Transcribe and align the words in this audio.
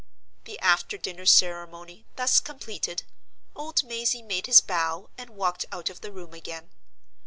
The 0.45 0.57
after 0.61 0.97
dinner 0.97 1.27
ceremony 1.27 2.07
thus 2.15 2.39
completed, 2.39 3.03
old 3.55 3.83
Mazey 3.83 4.23
made 4.23 4.47
his 4.47 4.59
bow, 4.59 5.11
and 5.15 5.29
walked 5.29 5.67
out 5.71 5.91
of 5.91 6.01
the 6.01 6.11
room 6.11 6.33
again. 6.33 6.71